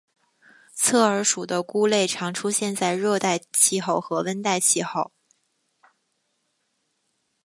[0.73, 5.11] 侧耳属的菇类常出现在热带气候和温带气候。